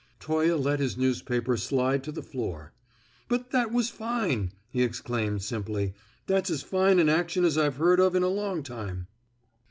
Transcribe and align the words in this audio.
Toye 0.19 0.55
let 0.55 0.79
his 0.79 0.97
newspaper 0.97 1.55
slide 1.55 2.03
to 2.05 2.11
the 2.11 2.23
floor. 2.23 2.73
"But 3.27 3.51
that 3.51 3.71
was 3.71 3.91
fine!" 3.91 4.51
he 4.71 4.81
exclaimed 4.81 5.43
simply. 5.43 5.93
"That's 6.25 6.49
as 6.49 6.63
fine 6.63 6.97
an 6.97 7.07
action 7.07 7.45
as 7.45 7.55
I've 7.55 7.75
heard 7.77 7.99
of 7.99 8.15
in 8.15 8.23
a 8.23 8.27
long 8.27 8.63
time." 8.63 9.05